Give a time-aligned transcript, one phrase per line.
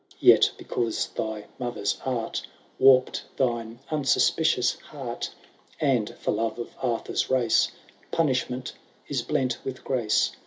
[0.19, 2.41] Yet, because thy mother^ art
[2.79, 5.29] Warped thine unsuspicious heart,
[5.79, 7.69] And for love of Arthur's race.
[8.09, 8.73] Punishment
[9.07, 10.31] is blent with grace.